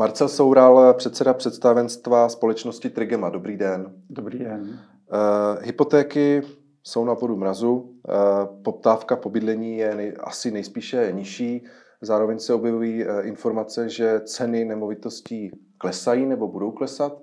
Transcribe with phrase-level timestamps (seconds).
[0.00, 3.28] Marcel Soural, předseda představenstva společnosti Trigema.
[3.28, 3.92] Dobrý den.
[4.10, 4.60] Dobrý den.
[4.60, 6.42] Uh, hypotéky
[6.82, 11.64] jsou na podu mrazu, uh, poptávka po bydlení je nej, asi nejspíše nižší,
[12.02, 17.22] zároveň se objevují uh, informace, že ceny nemovitostí klesají nebo budou klesat.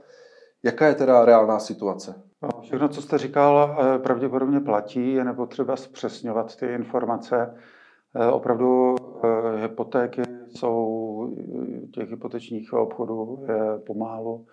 [0.64, 2.16] Jaká je teda reálná situace?
[2.42, 7.54] No, všechno, co jste říkal, pravděpodobně platí, je nepotřeba zpřesňovat ty informace.
[8.32, 8.96] Opravdu
[9.62, 10.22] hypotéky
[10.58, 11.36] jsou
[11.92, 14.46] těch hypotečních obchodů je pomálu.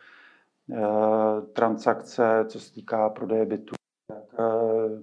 [0.73, 3.75] Eh, transakce, co se týká prodeje bytů,
[4.09, 5.03] tak eh,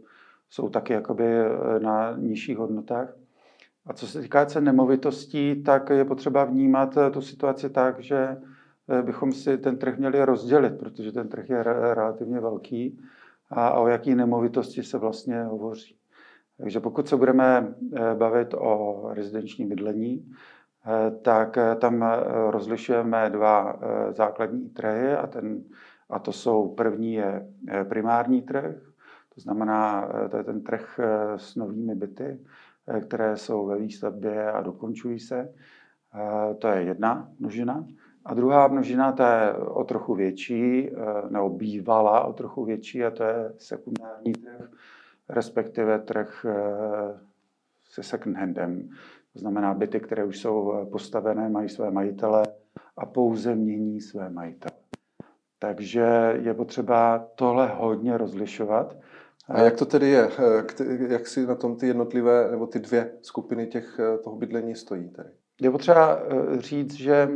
[0.49, 3.13] jsou taky jakoby eh, na nižších hodnotách.
[3.85, 8.37] A co se týká cen nemovitostí, tak je potřeba vnímat tu situaci tak, že
[9.01, 13.01] bychom si ten trh měli rozdělit, protože ten trh je relativně velký
[13.49, 15.95] a o jaký nemovitosti se vlastně hovoří.
[16.57, 17.75] Takže pokud se budeme
[18.17, 20.60] bavit o rezidenčním bydlení, Eh,
[21.21, 22.17] tak eh, tam eh,
[22.51, 23.79] rozlišujeme dva
[24.11, 25.63] základní trhy a, ten,
[26.09, 27.47] a to jsou první je
[27.89, 28.75] primární trh,
[29.35, 30.99] to znamená, to je ten trh
[31.35, 32.39] s novými byty,
[33.01, 35.53] které jsou ve výstavbě a dokončují se.
[36.59, 37.85] To je jedna množina.
[38.25, 40.89] A druhá množina, to je o trochu větší,
[41.29, 44.69] nebo bývala o trochu větší, a to je sekundární trh,
[45.29, 46.45] respektive trh
[47.85, 48.89] se second handem.
[49.33, 52.43] To znamená byty, které už jsou eh, postavené, mají své majitele
[52.97, 54.71] a pouze mění své majitele.
[55.59, 58.97] Takže je potřeba tohle hodně rozlišovat.
[59.47, 60.29] A jak to tedy je?
[60.39, 64.75] Eh, jak si na tom ty jednotlivé, nebo ty dvě skupiny těch, eh, toho bydlení
[64.75, 65.29] stojí tady?
[65.61, 66.19] Je potřeba
[66.57, 67.29] říct, že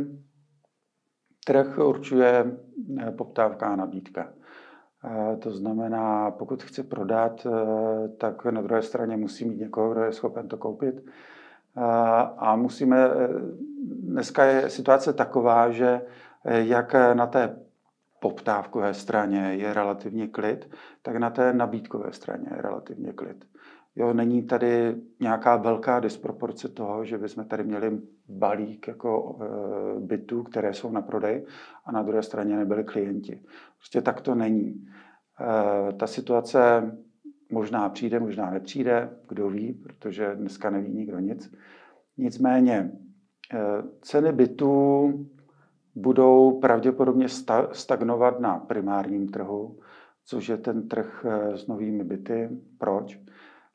[1.46, 2.56] trh určuje
[3.18, 4.32] poptávka a nabídka.
[5.38, 7.46] To znamená, pokud chci prodat,
[8.18, 10.94] tak na druhé straně musí mít někoho, kdo je schopen to koupit.
[12.38, 13.10] A musíme, e,
[13.86, 16.02] dneska je situace taková, že
[16.44, 17.58] e, jak na té
[18.20, 20.70] poptávkové straně je relativně klid,
[21.02, 23.44] tak na té nabídkové straně je relativně klid.
[23.96, 27.98] Jo, není tady nějaká velká disproporce toho, že bychom tady měli
[28.28, 31.46] balík jako e, bytů, které jsou na prodej
[31.84, 33.42] a na druhé straně nebyli klienti.
[33.78, 34.86] Prostě tak to není.
[35.40, 36.92] E, ta situace
[37.50, 41.54] Možná přijde, možná nepřijde, kdo ví, protože dneska neví nikdo nic.
[42.18, 42.92] Nicméně
[43.54, 43.58] eh,
[44.00, 45.12] ceny bytů
[45.94, 47.26] budou pravděpodobně
[47.72, 49.78] stagnovat na primárním trhu,
[50.24, 52.48] což je ten trh eh, s novými byty.
[52.78, 53.20] Proč?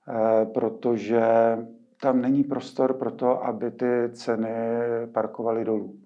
[0.08, 1.24] Eh, protože
[2.02, 4.56] tam není prostor pro to, aby ty ceny
[5.14, 6.00] parkovaly dolů.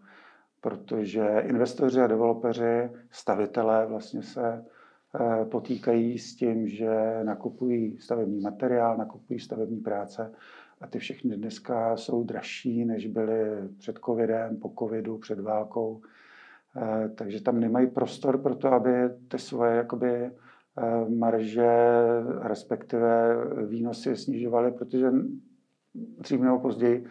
[0.61, 4.65] Protože investoři a developeři, stavitelé vlastně se
[5.51, 10.31] potýkají s tím, že nakupují stavební materiál, nakupují stavební práce
[10.81, 16.01] a ty všechny dneska jsou dražší, než byly před covidem, po covidu, před válkou.
[16.77, 18.91] Eh, takže tam nemají prostor pro to, aby
[19.27, 20.31] ty svoje jakoby, eh,
[21.09, 21.69] marže,
[22.41, 25.11] respektive výnosy snižovaly, protože
[25.93, 27.05] dřív nebo později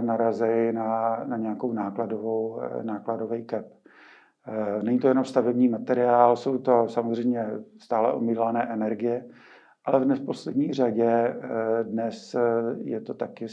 [0.00, 3.64] narazejí na, na nějakou nákladovou, nákladový cap.
[4.46, 7.46] Eh, není to jenom stavební materiál, jsou to samozřejmě
[7.78, 9.24] stále omílané energie,
[9.84, 11.38] ale v neposlední řadě eh,
[11.84, 12.40] dnes eh,
[12.82, 13.46] je to taky,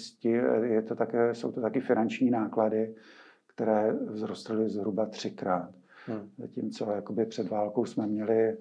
[0.63, 2.95] je to také, jsou to taky finanční náklady,
[3.47, 5.69] které vzrostly zhruba třikrát.
[6.05, 6.29] Hmm.
[6.37, 8.57] Zatímco jakoby před válkou jsme měli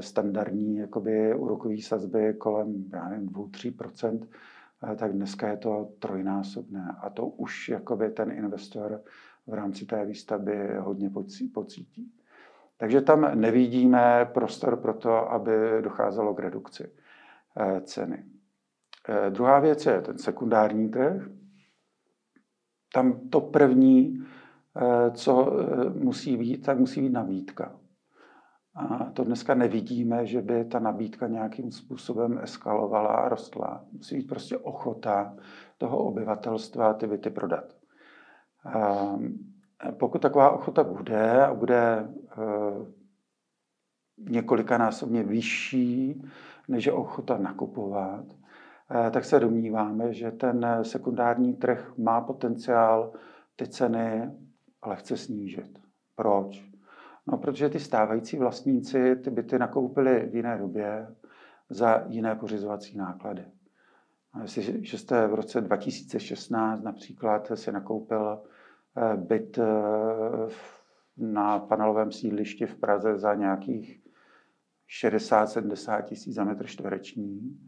[0.00, 4.26] standardní jakoby úrokové sazby kolem 2-3%,
[4.96, 6.94] tak dneska je to trojnásobné.
[7.00, 9.00] A to už jakoby ten investor
[9.46, 11.10] v rámci té výstavby hodně
[11.54, 12.12] pocítí.
[12.80, 16.92] Takže tam nevidíme prostor pro to, aby docházelo k redukci
[17.56, 18.24] eh, ceny.
[19.08, 21.28] Eh, druhá věc je ten sekundární trh.
[22.94, 24.24] Tam to první,
[24.76, 25.52] eh, co
[25.94, 27.76] musí být, tak musí být nabídka.
[28.74, 33.84] A to dneska nevidíme, že by ta nabídka nějakým způsobem eskalovala a rostla.
[33.92, 35.36] Musí být prostě ochota
[35.78, 37.79] toho obyvatelstva ty byty prodat.
[38.66, 39.38] Ehm,
[39.98, 42.08] pokud taková ochota bude a bude
[42.38, 42.86] eh,
[44.18, 46.22] několikanásobně vyšší,
[46.68, 48.24] než je ochota nakupovat,
[48.90, 53.12] eh, tak se domníváme, že ten sekundární trh má potenciál
[53.56, 54.30] ty ceny
[54.86, 55.78] lehce snížit.
[56.14, 56.70] Proč?
[57.26, 61.16] No, protože ty stávající vlastníci ty byty nakoupili v jiné době
[61.70, 63.44] za jiné pořizovací náklady.
[64.42, 68.42] Jestli jste v roce 2016 například si nakoupil
[68.96, 70.48] Eh, byt eh,
[71.16, 74.00] na panelovém sídlišti v Praze za nějakých
[75.02, 77.60] 60-70 tisíc za metr čtvereční,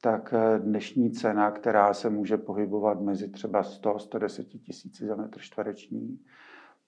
[0.00, 6.20] tak eh, dnešní cena, která se může pohybovat mezi třeba 100-110 tisíci za metr čtvereční,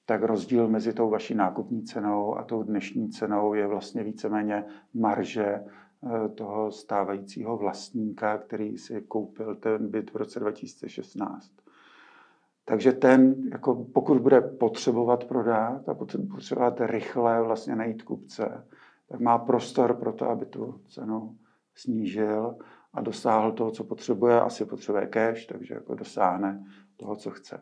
[0.06, 4.64] tak rozdíl mezi tou vaší nákupní cenou a tou dnešní cenou je vlastně víceméně
[4.94, 5.64] marže
[6.34, 11.52] toho stávajícího vlastníka, který si koupil ten byt v roce 2016.
[12.64, 18.64] Takže ten, jako pokud bude potřebovat prodat a potřebovat rychle vlastně najít kupce,
[19.08, 21.36] tak má prostor pro to, aby tu cenu
[21.74, 22.56] snížil
[22.92, 24.40] a dosáhl toho, co potřebuje.
[24.40, 26.64] Asi potřebuje cash, takže jako dosáhne
[26.96, 27.60] toho, co chce.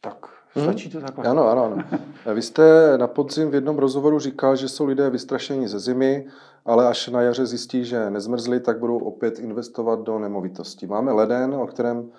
[0.00, 0.64] Tak hmm.
[0.64, 1.24] stačí to takhle.
[1.24, 1.84] Ano, ano, ano.
[2.34, 6.26] Vy jste na podzim v jednom rozhovoru říkal, že jsou lidé vystrašení ze zimy,
[6.64, 10.86] ale až na jaře zjistí, že nezmrzli, tak budou opět investovat do nemovitostí.
[10.86, 12.10] Máme leden, o kterém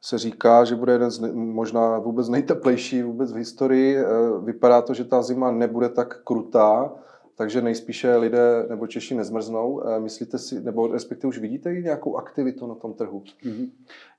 [0.00, 3.98] se říká, že bude jeden z možná vůbec nejteplejší vůbec v historii.
[3.98, 4.04] E,
[4.44, 6.92] vypadá to, že ta zima nebude tak krutá,
[7.40, 9.82] takže nejspíše lidé nebo Češi nezmrznou.
[9.86, 13.22] E, myslíte si, nebo respektive už vidíte nějakou aktivitu na tom trhu?
[13.44, 13.70] Mm-hmm.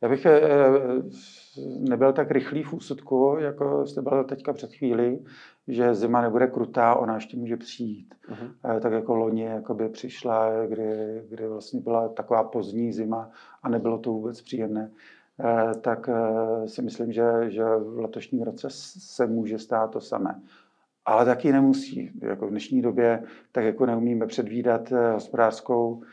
[0.02, 0.42] Já bych e,
[1.80, 5.26] nebyl tak rychlý v úsudku, jako jste byl teďka před chvílí,
[5.68, 8.16] že zima nebude krutá, ona ještě může přijít.
[8.32, 8.80] Uh-huh.
[8.80, 13.32] Tak jako loni jakoby přišla, kdy, kdy vlastně byla taková pozdní zima
[13.64, 14.92] a nebylo to vůbec příjemné.
[15.44, 20.42] Eh, tak eh, si myslím, že, že v letošním roce se může stát to samé.
[21.06, 22.12] Ale taky nemusí.
[22.22, 26.04] Jako v dnešní době tak jako neumíme předvídat eh, hospodářskou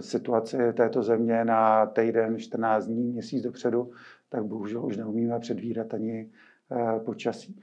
[0.00, 3.90] situaci této země na týden, 14 dní, měsíc dopředu,
[4.28, 6.30] tak bohužel už neumíme předvídat ani
[7.04, 7.60] počasí.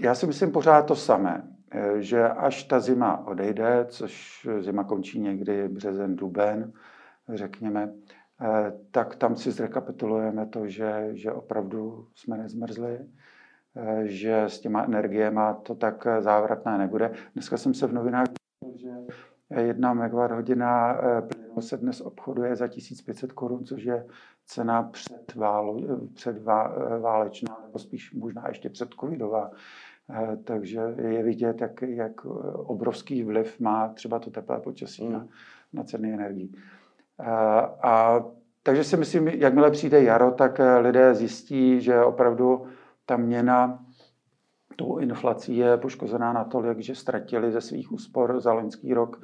[0.00, 1.42] Já si myslím pořád to samé,
[1.98, 6.72] že až ta zima odejde, což zima končí někdy březen, duben,
[7.34, 7.92] řekněme,
[8.40, 13.06] Eh, tak tam si zrekapitulujeme to, že, že opravdu jsme nezmrzli, eh,
[14.04, 17.12] že s těma energiemi to tak závratné nebude.
[17.34, 18.26] Dneska jsem se v novinách
[18.76, 18.90] že
[19.60, 24.06] jedna megawatt hodina eh, plynu se dnes obchoduje za 1500 korun, což je
[24.46, 25.76] cena před, válo,
[26.14, 26.42] před
[27.00, 29.50] válečná, nebo spíš možná ještě před covidová.
[30.44, 32.24] Takže je vidět, jak, jak
[32.54, 35.12] obrovský vliv má třeba to teplé počasí mm.
[35.12, 35.26] na,
[35.72, 36.54] na ceny energií.
[37.82, 38.24] A
[38.62, 42.66] takže si myslím, jakmile přijde jaro, tak eh, lidé zjistí, že opravdu
[43.08, 43.84] ta měna
[44.76, 49.20] tou inflací je poškozená natolik, že ztratili ze svých úspor za loňský rok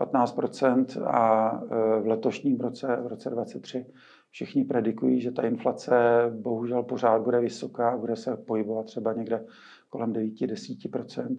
[0.00, 3.86] 15% a eh, v letošním roce, v roce 2023,
[4.30, 5.94] všichni predikují, že ta inflace
[6.30, 9.44] bohužel pořád bude vysoká, bude se pohybovat třeba někde
[9.88, 11.38] kolem 9-10%,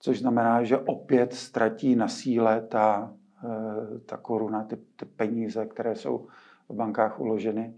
[0.00, 3.14] což znamená, že opět ztratí na síle ta
[3.44, 6.26] Eh, ta koruna, ty, ty peníze, které jsou
[6.68, 7.74] v bankách uloženy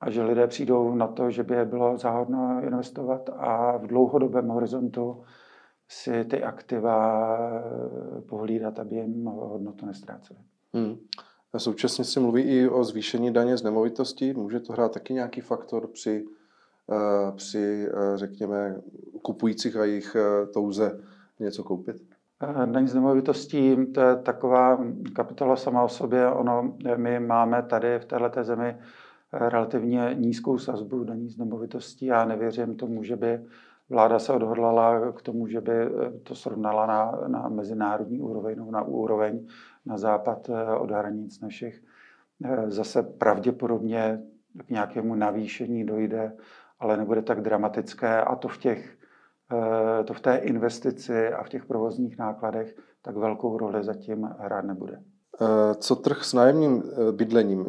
[0.00, 4.48] a že lidé přijdou na to, že by je bylo záhodno investovat a v dlouhodobém
[4.48, 5.22] horizontu
[5.88, 10.40] si ty aktiva eh, pohlídat, aby jim hodnotu nestráceli.
[10.74, 10.96] Hmm.
[11.52, 14.32] A současně se mluví i o zvýšení daně z nemovitostí.
[14.32, 16.24] Může to hrát taky nějaký faktor při,
[16.92, 18.80] eh, při řekněme,
[19.22, 20.16] kupujících a jejich
[20.52, 21.00] touze
[21.40, 21.96] něco koupit?
[22.42, 24.78] Eh, daň z nemovitostí, to je taková
[25.14, 26.30] kapitola sama o sobě.
[26.30, 28.84] Ono, my máme tady v této zemi eh,
[29.32, 32.06] relativně nízkou sazbu daní z nemovitostí.
[32.06, 33.40] Já nevěřím tomu, že by
[33.88, 38.70] vláda se odhodlala k tomu, že by eh, to srovnala na, na mezinárodní úroveň, no,
[38.70, 39.46] na úroveň
[39.86, 41.82] na západ od hranic našich.
[42.66, 44.22] Zase pravděpodobně
[44.66, 46.32] k nějakému navýšení dojde,
[46.80, 48.98] ale nebude tak dramatické a to v těch
[49.52, 54.64] Eh, to v té investici a v těch provozních nákladech tak velkou roli zatím hrát
[54.64, 55.00] nebude.
[55.40, 57.64] Eh, co trh s nájemním eh, bydlením?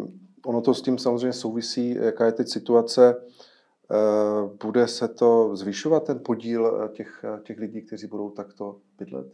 [0.45, 3.15] Ono to s tím samozřejmě souvisí, jaká je teď situace.
[4.63, 9.27] Bude se to zvyšovat, ten podíl těch, těch lidí, kteří budou takto bydlet?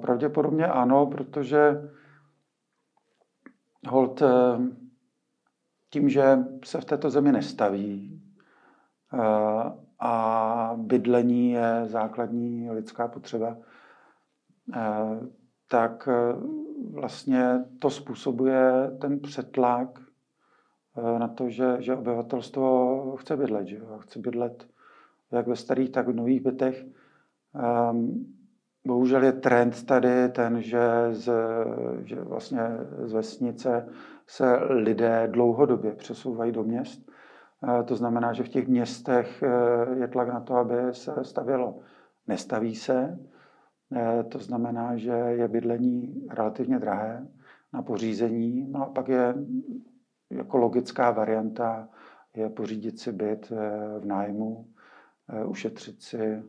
[0.00, 1.90] Pravděpodobně ano, protože
[3.88, 4.22] hold
[5.90, 8.22] tím, že se v této zemi nestaví
[10.00, 13.56] a bydlení je základní lidská potřeba,
[14.74, 15.20] eh,
[15.68, 16.36] tak eh,
[16.92, 20.00] vlastně to způsobuje ten přetlak
[20.96, 23.66] eh, na to, že, že obyvatelstvo chce bydlet.
[23.66, 24.66] Že chce bydlet
[25.32, 26.86] jak ve starých, tak v nových bytech.
[27.54, 28.26] Ehm,
[28.86, 31.32] bohužel je trend tady ten, že z,
[32.04, 32.60] že vlastně
[33.04, 33.88] z vesnice
[34.26, 37.08] se lidé dlouhodobě přesouvají do měst
[37.64, 39.44] Eh, to znamená, že v těch městech
[39.94, 41.78] je tlak na to, aby se stavělo.
[42.26, 43.18] Nestaví se,
[44.28, 47.28] to znamená, že je bydlení relativně drahé
[47.72, 48.66] na pořízení.
[48.70, 49.34] No a pak je
[50.30, 51.88] jako logická varianta
[52.36, 53.52] je pořídit si byt
[54.00, 54.66] v nájmu,
[55.46, 56.42] ušetřit si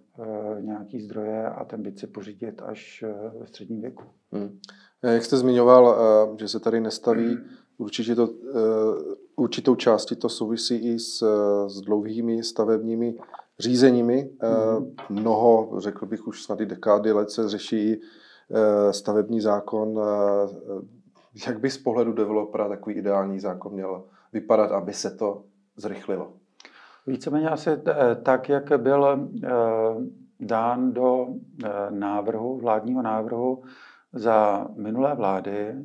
[0.59, 3.03] nějaký zdroje a ten byt si pořídit až
[3.39, 4.03] ve středním věku.
[4.31, 4.59] Hmm.
[5.03, 5.97] Jak jste zmiňoval,
[6.39, 7.37] že se tady nestaví,
[7.77, 8.29] určitě to
[9.35, 11.23] určitou části to souvisí i s,
[11.67, 13.15] s dlouhými stavebními
[13.59, 14.29] řízeními.
[14.79, 14.95] Mm.
[15.09, 18.01] Mnoho, řekl bych už snad i dekády let se řeší
[18.91, 19.99] stavební zákon.
[21.47, 25.43] Jak by z pohledu developera takový ideální zákon měl vypadat, aby se to
[25.77, 26.33] zrychlilo?
[27.07, 27.69] Víceméně asi
[28.23, 29.29] tak, jak byl
[30.39, 31.27] dán do
[31.89, 33.63] návrhu, vládního návrhu
[34.13, 35.75] za minulé vlády,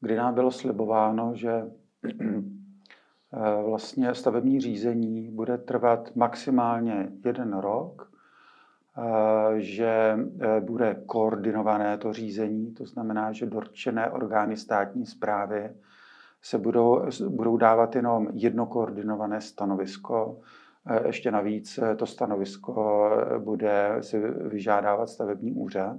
[0.00, 1.64] kdy nám bylo slibováno, že
[3.66, 8.10] vlastně stavební řízení bude trvat maximálně jeden rok,
[9.56, 15.70] že e, bude koordinované to řízení, to znamená, že dotčené orgány státní zprávy
[16.42, 20.40] se budou, budou dávat jenom jedno koordinované stanovisko.
[21.06, 25.96] Ještě navíc to stanovisko bude si vyžádávat stavební úřad.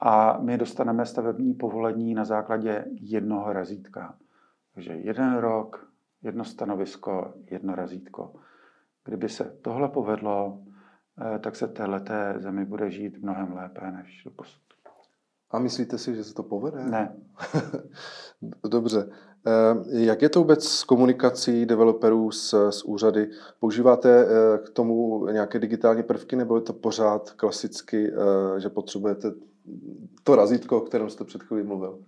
[0.00, 4.14] A my dostaneme stavební povolení na základě jednoho razítka.
[4.74, 5.88] Takže jeden rok,
[6.24, 8.32] jedno stanovisko, jedno razítko.
[9.04, 10.58] Kdyby se tohle povedlo,
[11.34, 14.60] eh, tak se téhleté zemi bude žít mnohem lépe než do posud.
[15.50, 16.84] A myslíte si, že se to povede?
[16.84, 17.16] Ne.
[18.68, 19.10] Dobře.
[19.46, 23.30] Eh, jak je to vůbec s komunikací developerů s, s úřady?
[23.60, 28.12] Používáte eh, k tomu nějaké digitální prvky, nebo je to pořád klasicky,
[28.58, 29.32] že potřebujete
[30.24, 31.98] to razítko, o kterém jste před chvílí mluvil?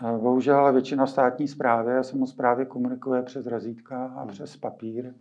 [0.00, 4.28] Bohužel většina státní zprávy a samozprávy komunikuje přes razítka a hmm.
[4.28, 5.14] přes papír.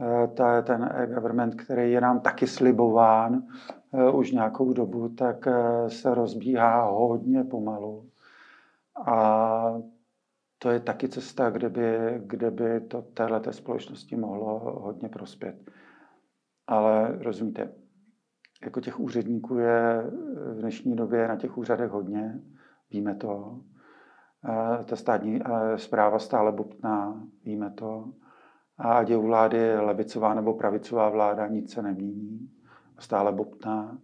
[0.00, 3.42] Eh, to je ten e-government, který je nám taky slibován
[3.92, 8.10] eh, už nějakou dobu, tak eh, se rozbíhá hodně pomalu.
[9.06, 9.80] A
[10.58, 15.70] to je taky cesta, kde by, kde by to této společnosti mohlo hodně prospět.
[16.66, 17.72] Ale rozumíte,
[18.64, 20.02] jako těch úředníků je
[20.52, 22.40] v dnešní době na těch úřadech hodně,
[22.90, 23.60] víme to
[24.84, 25.40] ta státní
[25.76, 28.12] zpráva stále bobtná, víme to.
[28.78, 32.50] A ať je u vlády levicová nebo pravicová vláda, nic se nemění,
[32.98, 33.98] stále bobtná.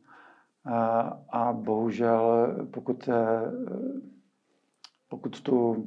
[0.65, 1.01] A,
[1.33, 3.09] a bohužel, pokud,
[5.09, 5.87] pokud tu,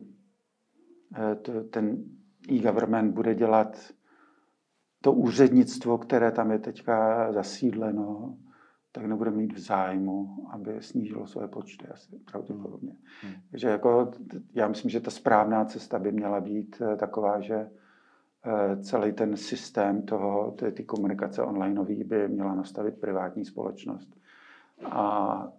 [1.72, 2.04] ten
[2.52, 3.78] e-government bude dělat
[5.02, 8.38] to úřednictvo, které tam je teďka zasídleno,
[8.96, 12.96] tak nebude mít v zájmu, aby snížilo své počty asi pravděpodobně.
[13.22, 13.34] Hmm.
[13.52, 14.12] Takže jako,
[14.54, 19.38] já myslím, že ta správná cesta by měla být eh, taková, že eh, celý ten
[19.38, 24.18] systém toho, ty, ty komunikace onlineový by měla nastavit privátní společnost
[24.86, 25.08] a,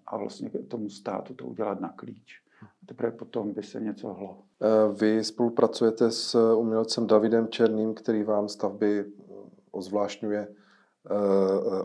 [0.07, 2.43] a vlastně tomu státu to udělat na klíč.
[2.63, 4.43] A teprve potom by se něco hlo.
[4.63, 9.05] Eh, vy spolupracujete s umělcem Davidem Černým, který vám stavby
[9.71, 10.49] ozvlášňuje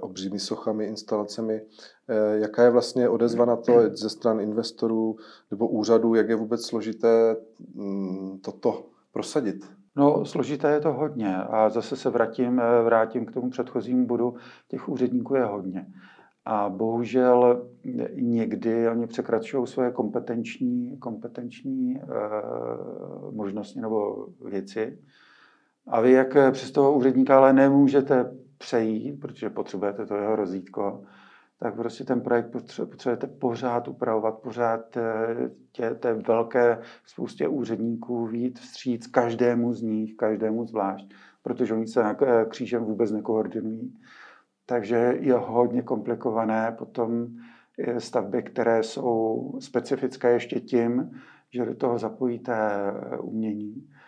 [0.01, 1.61] obřími sochami, instalacemi.
[2.07, 5.15] Eh, jaká je vlastně odezva na to ze stran investorů
[5.51, 7.35] nebo úřadů, jak je vůbec složité
[7.75, 9.65] mm, toto prosadit?
[9.95, 14.35] No, složité je to hodně a zase se vrátím, eh, vrátím k tomu předchozímu bodu.
[14.67, 15.85] Těch úředníků je hodně.
[16.45, 17.67] A bohužel
[18.15, 22.01] někdy oni překračují svoje kompetenční, kompetenční
[23.31, 24.99] možnosti nebo věci.
[25.87, 31.03] A vy, jak přes toho úředníka ale nemůžete přejít, protože potřebujete to jeho rozítko,
[31.59, 38.59] tak prostě ten projekt potřebujete pořád upravovat, pořád eh, tě, té velké spoustě úředníků vít
[38.59, 41.13] vstříc každému z nich, každému zvlášť,
[41.43, 43.93] protože oni se eh, křížem vůbec nekoordinují.
[44.65, 47.27] Takže je hodně komplikované potom
[47.97, 51.11] stavby, které jsou specifické ještě tím,
[51.53, 54.00] že do toho zapojíte eh, umění Eh,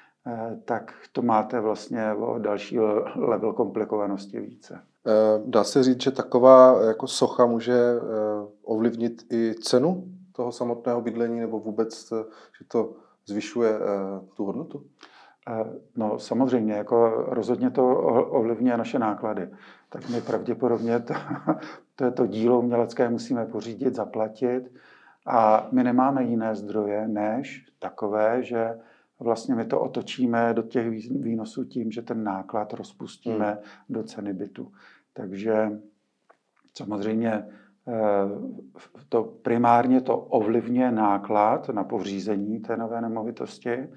[0.65, 2.79] tak to máte vlastně o další
[3.15, 4.79] level komplikovanosti více.
[5.07, 8.01] Eh, dá se říct, že taková jako socha může eh,
[8.63, 10.03] ovlivnit i cenu
[10.35, 12.09] toho samotného bydlení nebo vůbec,
[12.59, 12.93] že to
[13.25, 13.79] zvyšuje
[14.33, 14.83] tu hodnotu?
[15.95, 17.97] No samozřejmě, jako rozhodně to
[18.29, 19.49] ovlivňuje naše náklady.
[19.89, 21.13] Tak my pravděpodobně to,
[21.95, 24.71] to je to dílo umělecké musíme pořídit, zaplatit
[25.25, 28.79] a my nemáme jiné zdroje než takové, že
[29.19, 33.57] vlastně my to otočíme do těch výnosů tím, že ten náklad rozpustíme hmm.
[33.89, 34.71] do ceny bytu.
[35.13, 35.79] Takže
[36.73, 37.43] samozřejmě eh,
[39.09, 43.89] to primárně to ovlivňuje náklad na povřízení té nové nemovitosti,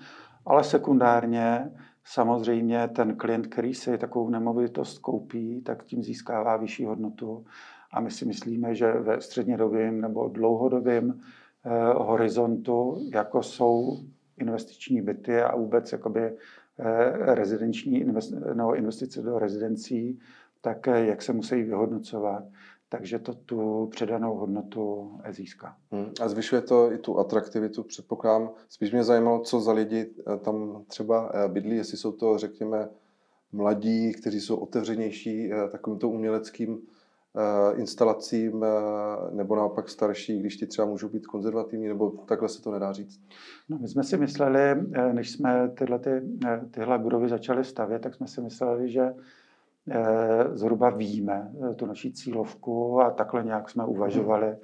[0.47, 1.73] ale sekundárně
[2.05, 7.45] samozřejmě ten klient, který si takovou nemovitost koupí, tak tím získává vyšší hodnotu.
[7.93, 11.21] A my si myslíme, že ve střednědobém nebo dlouhodobém
[11.65, 13.99] eh, horizontu, jako jsou
[14.39, 18.05] investiční byty a vůbec jakoby eh, rezidenční
[18.55, 20.19] nebo investice do rezidencí,
[20.61, 22.45] tak eh, jak se musí vyhodnocovat,
[22.89, 25.77] takže to tu předanou hodnotu získá.
[25.93, 26.11] Hmm.
[26.21, 28.51] A zvyšuje to i tu atraktivitu, předpokládám.
[28.69, 30.11] Spíš mě zajímalo, co za lidi
[30.45, 32.89] tam třeba bydlí, jestli jsou to, řekněme,
[33.53, 37.06] mladí, kteří jsou otevřenější takovýmto uměleckým Eh,
[37.77, 38.69] instalacím, eh,
[39.35, 43.21] nebo naopak starší, když ti třeba můžou být konzervativní, nebo takhle se to nedá říct?
[43.69, 46.11] No, my jsme si mysleli, eh, než jsme tyhle, ty,
[46.71, 49.15] tyhle budovy začali stavět, tak jsme si mysleli, že
[50.53, 54.57] zhruba víme tu naší cílovku a takhle nějak jsme uvažovali, hmm.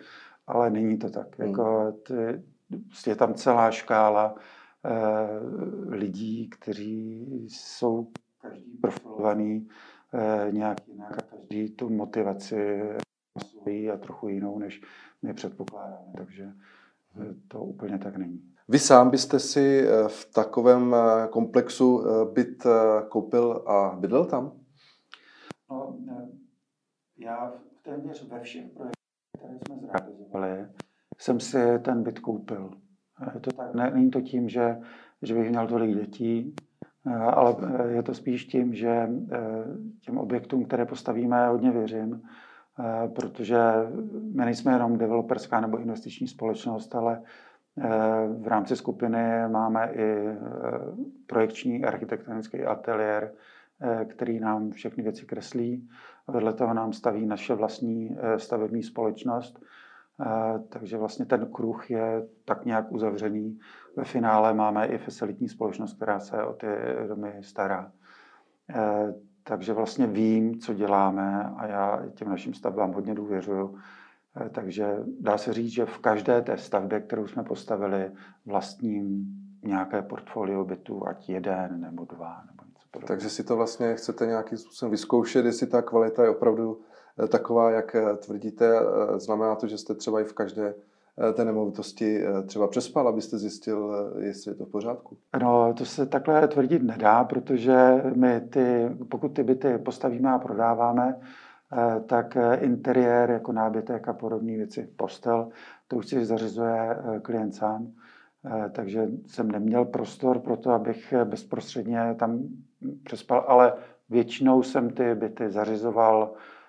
[0.46, 1.38] ale není to tak.
[1.38, 1.48] Hmm.
[1.48, 2.42] Jako ty,
[3.06, 4.34] je tam celá škála
[5.88, 8.06] lidí, kteří jsou
[8.40, 9.91] každý profilovaný Eh,
[10.50, 12.82] nějak jinak a každý tu motivaci
[13.38, 14.82] svojí a trochu jinou, než
[15.22, 16.12] my předpokládáme.
[16.16, 16.44] Takže
[17.20, 18.42] eh, to úplně tak není.
[18.68, 20.96] Vy sám byste si eh, v takovém
[21.30, 22.66] komplexu byt
[23.08, 24.52] koupil a bydlel tam?
[25.70, 25.98] No,
[27.18, 27.52] já
[27.82, 28.92] téměř ve všech projektech,
[29.38, 30.66] které jsme zrealizovali,
[31.18, 32.70] jsem si ten byt koupil.
[33.34, 34.80] Je to tak, není to tím, že,
[35.22, 36.71] že bych měl tolik dětí, Eh,
[37.10, 39.08] ale eh, je to spíš tím, že eh,
[40.00, 42.22] těm objektům, které postavíme, hodně věřím,
[43.14, 43.58] protože
[44.34, 47.22] my nejsme jenom developerská nebo investiční společnost, ale
[48.38, 50.36] v rámci skupiny máme i
[51.26, 53.32] projekční architektonický ateliér,
[54.08, 55.88] který nám všechny věci kreslí.
[56.28, 59.64] Vedle toho nám staví naše vlastní stavební společnost,
[60.68, 63.58] takže vlastně ten kruh je tak nějak uzavřený.
[63.96, 66.66] Ve finále máme i facilitní společnost, která se o ty
[67.08, 67.92] domy stará.
[68.70, 69.14] E,
[69.44, 73.78] takže vlastně vím, co děláme a já těm našim stavbám hodně důvěřuju.
[74.46, 78.10] E, takže dá se říct, že v každé té stavbě, kterou jsme postavili,
[78.46, 79.26] vlastním
[79.62, 82.42] nějaké portfolio bytů, ať jeden nebo dva.
[82.46, 83.08] Nebo něco podobného.
[83.08, 87.70] Takže si to vlastně chcete nějakým způsobem vyzkoušet, jestli ta kvalita je opravdu Eh, taková,
[87.70, 88.78] jak eh, tvrdíte.
[88.78, 90.74] Eh, znamená to, že jste třeba i v každé
[91.34, 95.16] té nemovitosti třeba přespal, abyste zjistil, jestli je to v pořádku?
[95.42, 101.20] No, to se takhle tvrdit nedá, protože my ty, pokud ty byty postavíme a prodáváme,
[102.06, 105.48] tak interiér jako nábytek a podobné věci, postel,
[105.88, 107.92] to už si zařizuje klient sám.
[108.72, 112.42] Takže jsem neměl prostor pro to, abych bezprostředně tam
[113.04, 113.72] přespal, ale
[114.10, 116.61] většinou jsem ty byty zařizoval Eh,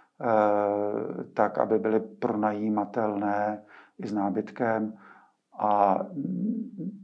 [1.34, 3.64] tak, aby byly pronajímatelné
[3.98, 4.94] i s nábytkem.
[5.60, 6.00] A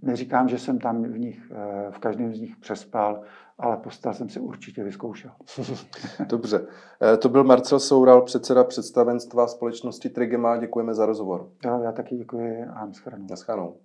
[0.01, 3.21] neříkám, že jsem tam v nich, eh, v každém z nich přespal,
[3.57, 5.31] ale postel jsem si určitě vyzkoušel.
[6.27, 6.67] Dobře.
[7.01, 10.57] Eh, to byl Marcel Soural, předseda představenstva společnosti Trigema.
[10.57, 11.49] Děkujeme za rozhovor.
[11.65, 13.27] Jo, já taky děkuji a naschledanou.
[13.29, 13.77] Naschledanou.